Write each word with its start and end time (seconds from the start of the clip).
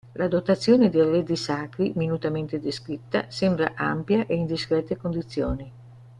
La 0.15 0.27
dotazione 0.27 0.89
di 0.89 0.99
arredi 0.99 1.35
sacri, 1.35 1.91
minutamente 1.95 2.59
descritta, 2.59 3.25
sembra 3.29 3.73
ampia 3.75 4.25
e 4.25 4.33
in 4.33 4.47
discrete 4.47 4.97
condizioni. 4.97 5.71